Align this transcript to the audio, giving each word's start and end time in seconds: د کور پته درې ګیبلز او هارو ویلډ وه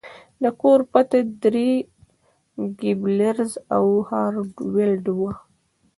د 0.43 0.43
کور 0.61 0.79
پته 0.91 1.19
درې 1.43 1.71
ګیبلز 2.79 3.51
او 3.75 3.85
هارو 4.09 4.41
ویلډ 4.73 5.05
وه 5.19 5.33